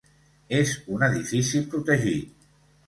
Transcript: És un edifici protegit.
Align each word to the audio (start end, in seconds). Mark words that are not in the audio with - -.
És 0.59 0.71
un 0.97 1.05
edifici 1.11 1.65
protegit. 1.75 2.37